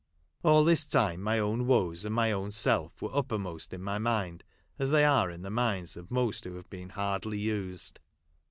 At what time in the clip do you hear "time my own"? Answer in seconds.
0.83-1.67